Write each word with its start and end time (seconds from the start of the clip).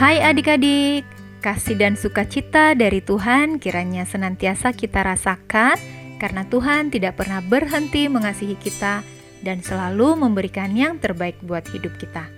Hai 0.00 0.16
adik-adik, 0.16 1.04
kasih 1.44 1.76
dan 1.76 1.92
sukacita 1.92 2.72
dari 2.72 3.04
Tuhan 3.04 3.60
kiranya 3.60 4.08
senantiasa 4.08 4.72
kita 4.72 5.04
rasakan 5.04 5.76
karena 6.16 6.48
Tuhan 6.48 6.88
tidak 6.88 7.20
pernah 7.20 7.44
berhenti 7.44 8.08
mengasihi 8.08 8.56
kita 8.56 9.04
dan 9.44 9.60
selalu 9.60 10.16
memberikan 10.24 10.72
yang 10.72 10.96
terbaik 10.96 11.36
buat 11.44 11.68
hidup 11.68 12.00
kita. 12.00 12.32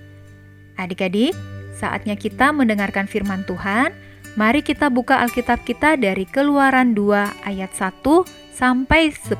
Adik-adik, 0.75 1.39
saatnya 1.79 2.19
kita 2.19 2.51
mendengarkan 2.51 3.07
firman 3.07 3.47
Tuhan. 3.47 3.95
Mari 4.35 4.67
kita 4.67 4.91
buka 4.91 5.23
Alkitab 5.23 5.63
kita 5.63 5.95
dari 5.95 6.27
Keluaran 6.27 6.99
2 6.99 7.47
ayat 7.47 7.71
1 7.79 8.27
sampai 8.59 9.15
10. 9.15 9.39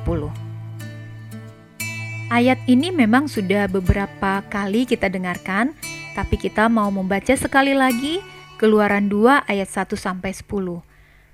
Ayat 2.31 2.63
ini 2.71 2.87
memang 2.87 3.27
sudah 3.27 3.67
beberapa 3.67 4.47
kali 4.47 4.87
kita 4.87 5.11
dengarkan, 5.11 5.75
tapi 6.13 6.37
kita 6.37 6.69
mau 6.69 6.89
membaca 6.93 7.33
sekali 7.33 7.73
lagi 7.73 8.21
Keluaran 8.63 9.11
2 9.11 9.49
ayat 9.49 9.67
1 9.67 9.97
sampai 9.97 10.31
10. 10.31 10.47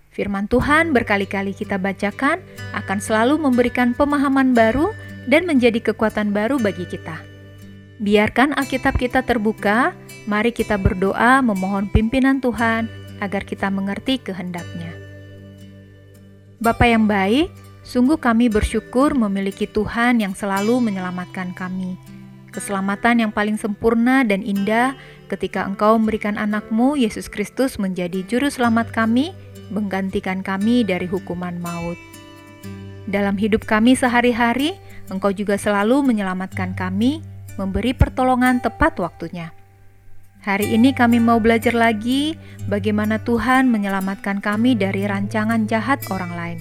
Firman 0.09 0.49
Tuhan 0.49 0.95
berkali-kali 0.95 1.53
kita 1.53 1.77
bacakan 1.77 2.41
akan 2.73 2.97
selalu 2.97 3.37
memberikan 3.37 3.93
pemahaman 3.93 4.57
baru 4.57 4.89
dan 5.29 5.45
menjadi 5.45 5.93
kekuatan 5.93 6.33
baru 6.33 6.57
bagi 6.57 6.89
kita. 6.89 7.21
Biarkan 8.01 8.57
Alkitab 8.57 8.97
kita 8.97 9.21
terbuka, 9.21 9.93
mari 10.25 10.49
kita 10.49 10.79
berdoa 10.81 11.43
memohon 11.45 11.91
pimpinan 11.91 12.41
Tuhan 12.41 12.89
agar 13.21 13.45
kita 13.45 13.69
mengerti 13.69 14.17
kehendaknya. 14.17 14.89
Bapa 16.57 16.87
yang 16.87 17.05
baik, 17.05 17.51
sungguh 17.85 18.17
kami 18.17 18.49
bersyukur 18.49 19.13
memiliki 19.13 19.67
Tuhan 19.69 20.23
yang 20.23 20.33
selalu 20.33 20.81
menyelamatkan 20.81 21.53
kami. 21.53 21.99
Keselamatan 22.49 23.21
yang 23.21 23.31
paling 23.31 23.61
sempurna 23.61 24.25
dan 24.25 24.41
indah 24.41 24.97
ketika 25.29 25.69
Engkau 25.69 26.01
memberikan 26.01 26.33
anakmu, 26.33 26.97
Yesus 26.97 27.29
Kristus 27.29 27.77
menjadi 27.77 28.25
juru 28.25 28.49
selamat 28.49 28.89
kami, 28.89 29.37
menggantikan 29.69 30.41
kami 30.41 30.81
dari 30.81 31.05
hukuman 31.05 31.61
maut. 31.61 31.97
Dalam 33.05 33.37
hidup 33.37 33.69
kami 33.69 33.93
sehari-hari, 33.93 34.77
Engkau 35.13 35.29
juga 35.29 35.61
selalu 35.61 36.01
menyelamatkan 36.09 36.73
kami, 36.73 37.21
memberi 37.57 37.93
pertolongan 37.93 38.61
tepat 38.61 38.97
waktunya. 38.97 39.53
Hari 40.39 40.71
ini 40.71 40.95
kami 40.95 41.19
mau 41.19 41.37
belajar 41.37 41.75
lagi 41.75 42.33
bagaimana 42.71 43.19
Tuhan 43.21 43.67
menyelamatkan 43.67 44.39
kami 44.39 44.71
dari 44.73 45.03
rancangan 45.03 45.67
jahat 45.67 45.99
orang 46.07 46.31
lain. 46.31 46.59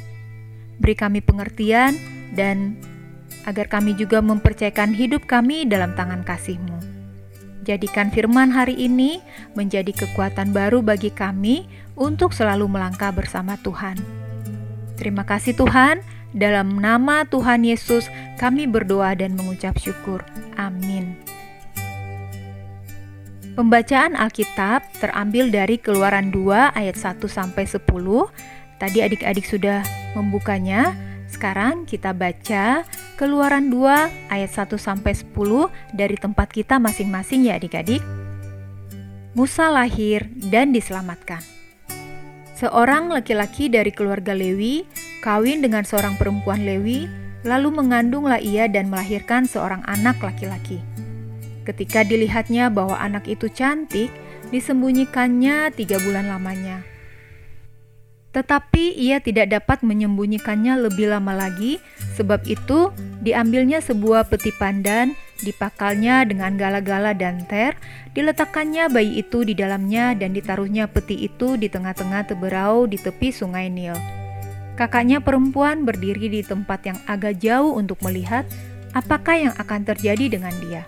Beri 0.82 0.94
kami 0.98 1.22
pengertian 1.22 1.94
dan 2.34 2.74
agar 3.48 3.72
kami 3.72 3.96
juga 3.96 4.20
mempercayakan 4.20 4.92
hidup 4.92 5.24
kami 5.24 5.64
dalam 5.64 5.96
tangan 5.96 6.20
kasih-Mu. 6.20 6.76
Jadikan 7.64 8.12
firman 8.12 8.52
hari 8.52 8.76
ini 8.76 9.24
menjadi 9.56 9.92
kekuatan 9.92 10.52
baru 10.52 10.84
bagi 10.84 11.08
kami 11.08 11.64
untuk 11.96 12.36
selalu 12.36 12.68
melangkah 12.68 13.08
bersama 13.12 13.56
Tuhan. 13.64 13.96
Terima 15.00 15.24
kasih 15.24 15.56
Tuhan, 15.56 16.04
dalam 16.36 16.76
nama 16.76 17.24
Tuhan 17.24 17.64
Yesus 17.64 18.08
kami 18.36 18.68
berdoa 18.68 19.16
dan 19.16 19.32
mengucap 19.36 19.80
syukur. 19.80 20.20
Amin. 20.60 21.16
Pembacaan 23.56 24.14
Alkitab 24.14 24.86
terambil 25.02 25.50
dari 25.50 25.82
Keluaran 25.82 26.30
2 26.30 26.78
ayat 26.78 26.94
1 26.94 27.26
sampai 27.26 27.66
10. 27.66 27.82
Tadi 28.78 28.98
adik-adik 29.02 29.42
sudah 29.42 29.82
membukanya. 30.14 30.94
Sekarang 31.28 31.84
kita 31.84 32.16
baca 32.16 32.82
Keluaran 33.18 33.66
2 33.66 34.30
ayat 34.30 34.50
1 34.54 34.78
sampai 34.78 35.10
10 35.10 35.34
dari 35.90 36.14
tempat 36.14 36.54
kita 36.54 36.78
masing-masing 36.78 37.50
ya 37.50 37.58
adik-adik. 37.58 37.98
Musa 39.34 39.66
lahir 39.74 40.30
dan 40.38 40.70
diselamatkan. 40.70 41.42
Seorang 42.54 43.10
laki-laki 43.10 43.66
dari 43.66 43.90
keluarga 43.90 44.38
Lewi 44.38 44.86
kawin 45.18 45.58
dengan 45.58 45.82
seorang 45.82 46.14
perempuan 46.14 46.62
Lewi, 46.62 47.10
lalu 47.42 47.74
mengandunglah 47.74 48.38
ia 48.38 48.70
dan 48.70 48.86
melahirkan 48.86 49.50
seorang 49.50 49.82
anak 49.86 50.22
laki-laki. 50.22 50.78
Ketika 51.66 52.06
dilihatnya 52.06 52.70
bahwa 52.70 52.96
anak 53.02 53.28
itu 53.28 53.50
cantik, 53.50 54.14
disembunyikannya 54.54 55.74
tiga 55.74 56.00
bulan 56.00 56.30
lamanya. 56.30 56.80
Tetapi 58.28 58.92
ia 58.92 59.24
tidak 59.24 59.50
dapat 59.50 59.80
menyembunyikannya 59.80 60.76
lebih 60.88 61.08
lama 61.08 61.32
lagi, 61.32 61.80
sebab 62.14 62.44
itu 62.44 62.92
diambilnya 63.24 63.80
sebuah 63.80 64.28
peti 64.28 64.52
pandan, 64.60 65.16
dipakalnya 65.40 66.28
dengan 66.28 66.58
gala-gala 66.58 67.16
dan 67.16 67.46
ter, 67.48 67.78
diletakkannya 68.12 68.90
bayi 68.92 69.22
itu 69.22 69.46
di 69.46 69.56
dalamnya 69.56 70.12
dan 70.12 70.36
ditaruhnya 70.36 70.90
peti 70.90 71.24
itu 71.24 71.56
di 71.56 71.72
tengah-tengah 71.72 72.28
teberau 72.28 72.84
di 72.84 73.00
tepi 73.00 73.32
sungai 73.32 73.72
Nil. 73.72 73.96
Kakaknya 74.76 75.18
perempuan 75.18 75.82
berdiri 75.82 76.30
di 76.30 76.40
tempat 76.44 76.86
yang 76.86 76.98
agak 77.10 77.42
jauh 77.42 77.74
untuk 77.74 77.98
melihat 78.04 78.46
apakah 78.94 79.34
yang 79.34 79.54
akan 79.58 79.82
terjadi 79.82 80.38
dengan 80.38 80.54
dia. 80.62 80.86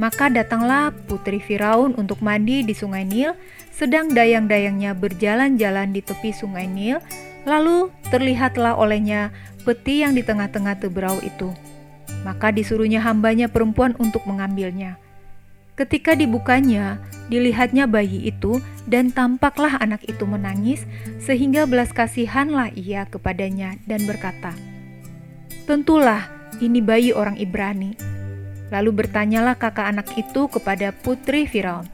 Maka 0.00 0.32
datanglah 0.32 0.96
putri 1.04 1.44
Firaun 1.44 1.92
untuk 1.92 2.24
mandi 2.24 2.64
di 2.64 2.72
sungai 2.72 3.04
Nil, 3.04 3.36
sedang 3.68 4.08
dayang-dayangnya 4.08 4.96
berjalan-jalan 4.96 5.92
di 5.92 6.00
tepi 6.00 6.32
sungai 6.32 6.64
Nil, 6.64 7.04
lalu 7.44 7.92
terlihatlah 8.08 8.80
olehnya 8.80 9.28
peti 9.68 10.00
yang 10.00 10.16
di 10.16 10.24
tengah-tengah 10.24 10.80
teberau 10.80 11.20
itu. 11.20 11.52
Maka 12.24 12.48
disuruhnya 12.48 13.04
hambanya 13.04 13.52
perempuan 13.52 13.92
untuk 14.00 14.24
mengambilnya. 14.24 14.96
Ketika 15.76 16.16
dibukanya, 16.16 16.96
dilihatnya 17.28 17.84
bayi 17.84 18.24
itu 18.24 18.56
dan 18.88 19.12
tampaklah 19.12 19.76
anak 19.84 20.00
itu 20.08 20.24
menangis, 20.24 20.88
sehingga 21.20 21.68
belas 21.68 21.92
kasihanlah 21.92 22.72
ia 22.72 23.04
kepadanya 23.04 23.76
dan 23.84 24.08
berkata, 24.08 24.56
Tentulah 25.68 26.24
ini 26.64 26.80
bayi 26.80 27.12
orang 27.12 27.36
Ibrani 27.36 28.19
Lalu 28.70 29.02
bertanyalah 29.02 29.58
kakak 29.58 29.90
anak 29.90 30.08
itu 30.14 30.46
kepada 30.46 30.94
putri 30.94 31.50
Firaun, 31.50 31.90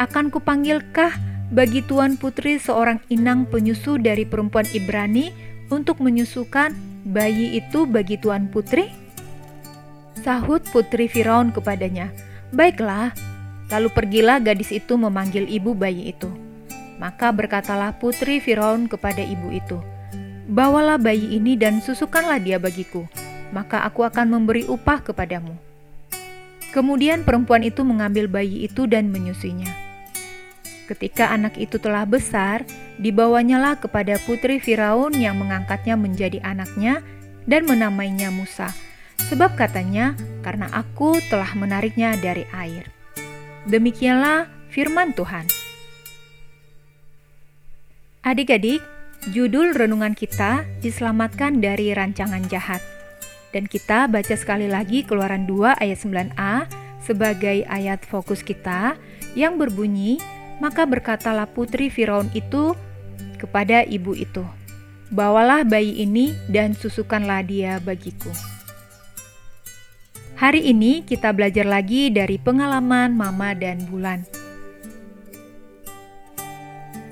"Akan 0.00 0.32
kupanggilkah 0.32 1.12
bagi 1.52 1.84
tuan 1.84 2.16
putri 2.16 2.56
seorang 2.56 3.04
inang 3.12 3.44
penyusu 3.44 4.00
dari 4.00 4.24
perempuan 4.24 4.64
Ibrani 4.72 5.28
untuk 5.68 6.00
menyusukan 6.00 6.72
bayi 7.04 7.60
itu 7.60 7.84
bagi 7.84 8.16
tuan 8.16 8.48
putri?" 8.48 8.88
Sahut 10.24 10.64
putri 10.72 11.04
Firaun 11.04 11.52
kepadanya, 11.52 12.08
"Baiklah." 12.48 13.12
Lalu 13.68 13.88
pergilah 13.92 14.40
gadis 14.40 14.72
itu 14.72 14.96
memanggil 14.96 15.44
ibu 15.48 15.76
bayi 15.76 16.12
itu. 16.16 16.32
Maka 16.96 17.28
berkatalah 17.28 17.96
putri 18.00 18.40
Firaun 18.40 18.88
kepada 18.88 19.20
ibu 19.20 19.52
itu, 19.52 19.80
"Bawalah 20.48 20.96
bayi 20.96 21.36
ini 21.36 21.60
dan 21.60 21.84
susukanlah 21.84 22.40
dia 22.40 22.56
bagiku, 22.56 23.04
maka 23.52 23.84
aku 23.84 24.04
akan 24.04 24.32
memberi 24.32 24.64
upah 24.64 25.04
kepadamu." 25.04 25.63
Kemudian 26.74 27.22
perempuan 27.22 27.62
itu 27.62 27.86
mengambil 27.86 28.26
bayi 28.26 28.66
itu 28.66 28.90
dan 28.90 29.14
menyusuinya. 29.14 29.70
Ketika 30.90 31.30
anak 31.30 31.54
itu 31.54 31.78
telah 31.78 32.02
besar, 32.02 32.66
dibawanyalah 32.98 33.78
kepada 33.78 34.18
putri 34.26 34.58
Firaun 34.58 35.14
yang 35.14 35.38
mengangkatnya 35.38 35.94
menjadi 35.94 36.42
anaknya 36.42 37.00
dan 37.46 37.70
menamainya 37.70 38.34
Musa. 38.34 38.74
Sebab 39.30 39.54
katanya, 39.54 40.18
karena 40.42 40.68
aku 40.74 41.22
telah 41.30 41.48
menariknya 41.56 42.18
dari 42.18 42.44
air. 42.52 42.90
Demikianlah 43.70 44.50
firman 44.68 45.16
Tuhan. 45.16 45.46
Adik-adik, 48.26 48.82
judul 49.32 49.72
renungan 49.72 50.12
kita 50.12 50.68
diselamatkan 50.82 51.62
dari 51.62 51.94
rancangan 51.96 52.44
jahat. 52.50 52.93
Dan 53.54 53.70
kita 53.70 54.10
baca 54.10 54.34
sekali 54.34 54.66
lagi 54.66 55.06
Keluaran 55.06 55.46
2 55.46 55.78
ayat 55.78 55.98
9a 56.02 56.66
sebagai 56.98 57.62
ayat 57.70 58.02
fokus 58.02 58.42
kita 58.42 58.98
yang 59.38 59.54
berbunyi, 59.62 60.18
maka 60.58 60.82
berkatalah 60.82 61.46
putri 61.46 61.86
Firaun 61.86 62.26
itu 62.34 62.74
kepada 63.38 63.86
ibu 63.86 64.10
itu, 64.18 64.42
Bawalah 65.14 65.62
bayi 65.62 66.02
ini 66.02 66.34
dan 66.50 66.74
susukanlah 66.74 67.46
dia 67.46 67.78
bagiku. 67.78 68.34
Hari 70.34 70.66
ini 70.74 71.06
kita 71.06 71.30
belajar 71.30 71.62
lagi 71.62 72.10
dari 72.10 72.42
pengalaman 72.42 73.14
Mama 73.14 73.54
dan 73.54 73.86
Bulan. 73.86 74.26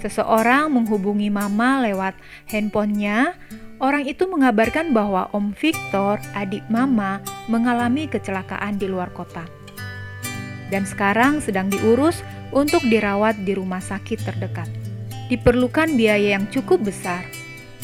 Seseorang 0.03 0.75
menghubungi 0.75 1.31
Mama 1.31 1.87
lewat 1.87 2.19
handphonenya 2.51 3.39
Orang 3.83 4.07
itu 4.07 4.31
mengabarkan 4.31 4.95
bahwa 4.95 5.27
Om 5.35 5.59
Victor, 5.59 6.23
adik 6.39 6.63
Mama, 6.71 7.19
mengalami 7.51 8.07
kecelakaan 8.07 8.79
di 8.79 8.87
luar 8.87 9.11
kota. 9.11 9.43
Dan 10.71 10.87
sekarang 10.87 11.43
sedang 11.43 11.67
diurus 11.67 12.23
untuk 12.55 12.79
dirawat 12.87 13.43
di 13.43 13.59
rumah 13.59 13.83
sakit 13.83 14.23
terdekat. 14.23 14.71
Diperlukan 15.27 15.99
biaya 15.99 16.39
yang 16.39 16.47
cukup 16.55 16.87
besar. 16.87 17.27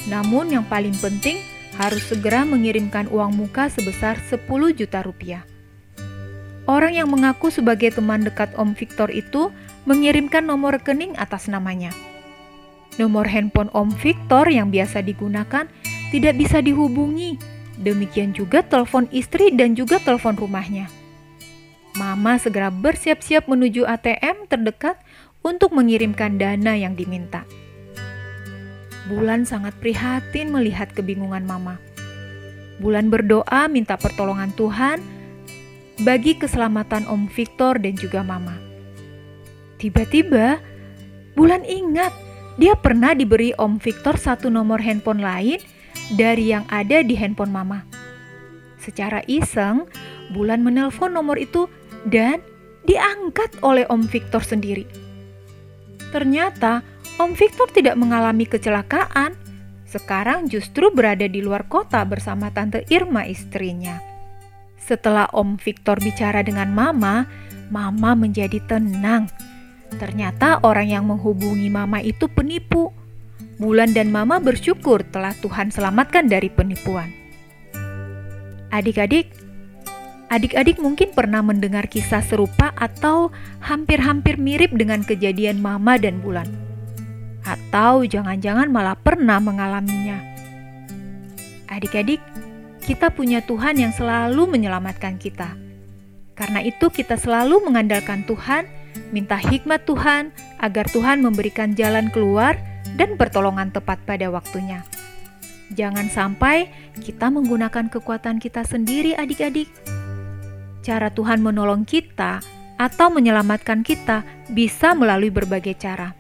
Namun 0.07 0.55
yang 0.55 0.63
paling 0.71 0.95
penting 1.03 1.43
harus 1.75 2.07
segera 2.07 2.47
mengirimkan 2.47 3.11
uang 3.11 3.35
muka 3.35 3.67
sebesar 3.67 4.23
10 4.23 4.47
juta 4.79 5.03
rupiah. 5.03 5.43
Orang 6.71 6.95
yang 6.95 7.11
mengaku 7.11 7.51
sebagai 7.51 7.91
teman 7.91 8.23
dekat 8.23 8.55
Om 8.55 8.79
Victor 8.79 9.11
itu 9.11 9.51
mengirimkan 9.83 10.47
nomor 10.47 10.79
rekening 10.79 11.19
atas 11.19 11.51
namanya. 11.51 11.91
Nomor 12.99 13.31
handphone 13.31 13.71
Om 13.71 13.95
Victor 13.95 14.51
yang 14.51 14.75
biasa 14.75 15.07
digunakan 15.07 15.71
tidak 16.09 16.35
bisa 16.41 16.59
dihubungi. 16.65 17.37
Demikian 17.79 18.35
juga 18.35 18.67
telepon 18.67 19.07
istri 19.15 19.55
dan 19.55 19.79
juga 19.79 20.03
telepon 20.03 20.35
rumahnya. 20.35 20.91
Mama 21.95 22.39
segera 22.39 22.71
bersiap-siap 22.71 23.47
menuju 23.47 23.87
ATM 23.87 24.51
terdekat 24.51 24.99
untuk 25.47 25.71
mengirimkan 25.71 26.39
dana 26.39 26.75
yang 26.75 26.99
diminta. 26.99 27.47
Bulan 29.09 29.49
sangat 29.49 29.73
prihatin 29.79 30.53
melihat 30.53 30.91
kebingungan 30.93 31.47
Mama. 31.47 31.81
Bulan 32.79 33.09
berdoa 33.11 33.67
minta 33.71 33.97
pertolongan 33.97 34.53
Tuhan 34.55 35.01
bagi 36.03 36.39
keselamatan 36.39 37.09
Om 37.09 37.27
Victor 37.31 37.79
dan 37.81 37.95
juga 37.99 38.23
Mama. 38.23 38.55
Tiba-tiba, 39.79 40.59
Bulan 41.39 41.63
ingat 41.63 42.11
dia 42.59 42.75
pernah 42.75 43.15
diberi 43.15 43.55
Om 43.55 43.79
Victor 43.79 44.19
satu 44.19 44.51
nomor 44.51 44.83
handphone 44.83 45.23
lain 45.23 45.63
dari 46.15 46.53
yang 46.53 46.65
ada 46.73 47.05
di 47.05 47.15
handphone 47.19 47.53
Mama. 47.53 47.85
Secara 48.79 49.21
iseng, 49.27 49.89
Bulan 50.29 50.61
menelpon 50.61 51.17
nomor 51.17 51.41
itu 51.41 51.73
dan 52.05 52.45
diangkat 52.85 53.65
oleh 53.65 53.89
Om 53.89 54.05
Victor 54.13 54.45
sendiri. 54.45 54.85
Ternyata 56.13 56.85
Om 57.17 57.33
Victor 57.33 57.73
tidak 57.73 57.97
mengalami 57.97 58.45
kecelakaan. 58.45 59.33
Sekarang 59.89 60.53
justru 60.53 60.93
berada 60.93 61.25
di 61.25 61.41
luar 61.41 61.65
kota 61.65 62.05
bersama 62.05 62.53
Tante 62.53 62.85
Irma 62.93 63.25
istrinya. 63.25 63.97
Setelah 64.77 65.33
Om 65.33 65.57
Victor 65.57 65.97
bicara 65.97 66.45
dengan 66.45 66.69
Mama, 66.77 67.25
Mama 67.73 68.13
menjadi 68.13 68.61
tenang 68.69 69.33
Ternyata 69.97 70.61
orang 70.61 70.93
yang 70.93 71.05
menghubungi 71.09 71.73
Mama 71.73 72.05
itu 72.05 72.29
penipu. 72.29 72.93
Bulan 73.59 73.91
dan 73.91 74.15
Mama 74.15 74.39
bersyukur 74.39 75.03
telah 75.11 75.35
Tuhan 75.43 75.75
selamatkan 75.75 76.31
dari 76.31 76.47
penipuan. 76.47 77.11
Adik-adik, 78.71 79.35
adik-adik 80.31 80.79
mungkin 80.79 81.11
pernah 81.11 81.43
mendengar 81.43 81.91
kisah 81.91 82.23
serupa 82.23 82.71
atau 82.79 83.35
hampir-hampir 83.59 84.39
mirip 84.39 84.71
dengan 84.79 85.03
kejadian 85.03 85.59
Mama 85.59 85.99
dan 85.99 86.23
Bulan. 86.23 86.47
Atau 87.43 88.07
jangan-jangan 88.07 88.71
malah 88.71 88.95
pernah 88.95 89.43
mengalaminya. 89.43 90.23
Adik-adik, 91.67 92.23
kita 92.87 93.11
punya 93.11 93.43
Tuhan 93.43 93.75
yang 93.75 93.91
selalu 93.91 94.47
menyelamatkan 94.55 95.19
kita. 95.19 95.59
Karena 96.39 96.63
itu, 96.63 96.95
kita 96.95 97.19
selalu 97.19 97.67
mengandalkan 97.67 98.23
Tuhan 98.23 98.71
minta 99.11 99.35
hikmat 99.35 99.83
Tuhan 99.83 100.31
agar 100.63 100.87
Tuhan 100.95 101.27
memberikan 101.27 101.75
jalan 101.75 102.07
keluar 102.15 102.68
dan 102.97 103.15
pertolongan 103.19 103.71
tepat 103.71 104.03
pada 104.07 104.29
waktunya. 104.29 104.83
Jangan 105.75 106.09
sampai 106.09 106.73
kita 106.99 107.29
menggunakan 107.29 107.93
kekuatan 107.93 108.41
kita 108.41 108.65
sendiri, 108.65 109.13
adik-adik. 109.13 109.69
Cara 110.81 111.13
Tuhan 111.13 111.45
menolong 111.45 111.85
kita 111.85 112.41
atau 112.81 113.13
menyelamatkan 113.13 113.85
kita 113.85 114.25
bisa 114.49 114.97
melalui 114.97 115.29
berbagai 115.29 115.77
cara. 115.77 116.17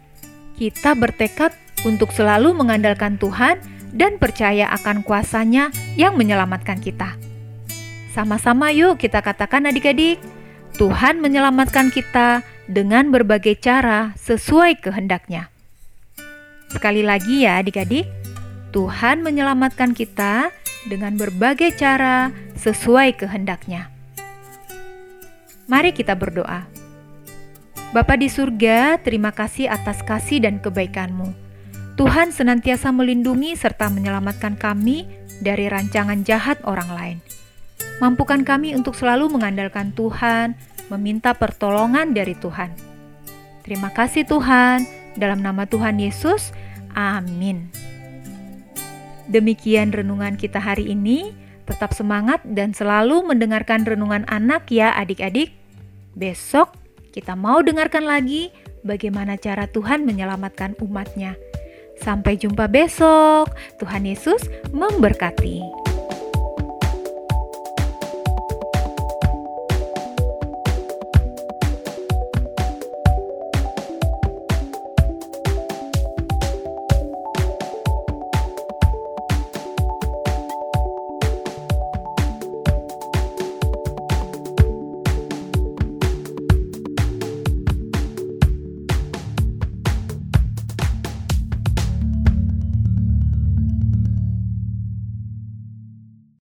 Kita 0.58 0.92
bertekad 0.92 1.54
untuk 1.86 2.10
selalu 2.12 2.52
mengandalkan 2.52 3.16
Tuhan 3.16 3.62
dan 3.94 4.20
percaya 4.20 4.68
akan 4.74 5.00
kuasanya 5.06 5.72
yang 5.96 6.18
menyelamatkan 6.18 6.82
kita. 6.82 7.16
Sama-sama 8.12 8.74
yuk 8.74 9.00
kita 9.00 9.22
katakan 9.22 9.70
adik-adik, 9.70 10.18
Tuhan 10.76 11.22
menyelamatkan 11.22 11.88
kita 11.88 12.42
dengan 12.68 13.08
berbagai 13.08 13.56
cara 13.56 14.12
sesuai 14.18 14.82
kehendaknya. 14.82 15.48
Sekali 16.68 17.00
lagi 17.00 17.48
ya 17.48 17.64
adik-adik, 17.64 18.04
Tuhan 18.76 19.24
menyelamatkan 19.24 19.96
kita 19.96 20.52
dengan 20.84 21.16
berbagai 21.16 21.72
cara 21.76 22.28
sesuai 22.60 23.16
kehendaknya. 23.16 23.88
Mari 25.68 25.92
kita 25.92 26.16
berdoa. 26.16 26.68
Bapa 27.92 28.20
di 28.20 28.28
surga, 28.28 29.00
terima 29.00 29.32
kasih 29.32 29.68
atas 29.72 30.04
kasih 30.04 30.44
dan 30.44 30.60
kebaikanmu. 30.60 31.32
Tuhan 31.96 32.36
senantiasa 32.36 32.92
melindungi 32.92 33.56
serta 33.56 33.88
menyelamatkan 33.88 34.60
kami 34.60 35.08
dari 35.40 35.72
rancangan 35.72 36.20
jahat 36.22 36.60
orang 36.68 36.90
lain. 36.92 37.18
Mampukan 37.98 38.44
kami 38.44 38.76
untuk 38.76 38.94
selalu 38.94 39.32
mengandalkan 39.32 39.90
Tuhan, 39.96 40.54
meminta 40.92 41.34
pertolongan 41.34 42.12
dari 42.14 42.36
Tuhan. 42.36 42.70
Terima 43.66 43.90
kasih 43.90 44.24
Tuhan, 44.24 44.86
dalam 45.18 45.42
nama 45.42 45.66
Tuhan 45.66 45.98
Yesus, 45.98 46.54
amin. 46.94 47.68
Demikian 49.28 49.92
renungan 49.92 50.40
kita 50.40 50.62
hari 50.62 50.88
ini. 50.88 51.34
Tetap 51.68 51.92
semangat 51.92 52.40
dan 52.48 52.72
selalu 52.72 53.28
mendengarkan 53.28 53.84
renungan 53.84 54.24
anak 54.24 54.72
ya 54.72 54.88
adik-adik. 54.96 55.52
Besok 56.16 56.72
kita 57.12 57.36
mau 57.36 57.60
dengarkan 57.60 58.08
lagi 58.08 58.48
bagaimana 58.88 59.36
cara 59.36 59.68
Tuhan 59.68 60.08
menyelamatkan 60.08 60.80
umatnya. 60.80 61.36
Sampai 62.00 62.40
jumpa 62.40 62.72
besok. 62.72 63.52
Tuhan 63.76 64.08
Yesus 64.08 64.48
memberkati. 64.72 65.87